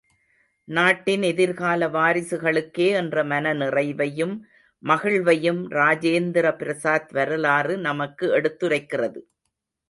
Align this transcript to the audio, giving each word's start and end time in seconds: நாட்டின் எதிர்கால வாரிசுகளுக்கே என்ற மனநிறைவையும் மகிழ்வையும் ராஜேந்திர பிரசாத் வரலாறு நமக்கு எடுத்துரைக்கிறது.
நாட்டின் 0.67 1.21
எதிர்கால 1.21 1.87
வாரிசுகளுக்கே 1.87 2.87
என்ற 3.01 3.23
மனநிறைவையும் 3.23 4.33
மகிழ்வையும் 4.83 5.61
ராஜேந்திர 5.71 6.55
பிரசாத் 6.57 7.11
வரலாறு 7.11 7.77
நமக்கு 7.77 8.27
எடுத்துரைக்கிறது. 8.39 9.21